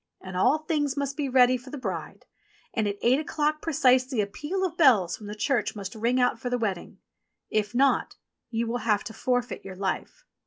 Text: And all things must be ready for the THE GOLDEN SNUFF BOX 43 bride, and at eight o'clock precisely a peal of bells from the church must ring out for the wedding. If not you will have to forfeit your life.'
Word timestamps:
And 0.19 0.35
all 0.35 0.57
things 0.57 0.97
must 0.97 1.15
be 1.15 1.29
ready 1.29 1.57
for 1.57 1.69
the 1.69 1.77
THE 1.77 1.81
GOLDEN 1.83 1.99
SNUFF 1.99 2.13
BOX 2.21 2.23
43 2.23 2.23
bride, 2.23 2.25
and 2.73 2.87
at 2.87 2.97
eight 3.03 3.19
o'clock 3.19 3.61
precisely 3.61 4.19
a 4.19 4.25
peal 4.25 4.65
of 4.65 4.75
bells 4.75 5.15
from 5.15 5.27
the 5.27 5.35
church 5.35 5.75
must 5.75 5.93
ring 5.93 6.19
out 6.19 6.39
for 6.39 6.49
the 6.49 6.57
wedding. 6.57 6.97
If 7.51 7.75
not 7.75 8.15
you 8.49 8.65
will 8.65 8.79
have 8.79 9.03
to 9.03 9.13
forfeit 9.13 9.63
your 9.63 9.75
life.' 9.75 10.25